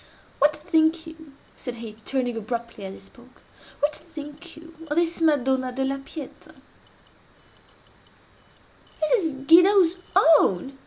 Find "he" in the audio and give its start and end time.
1.75-1.93, 2.95-2.99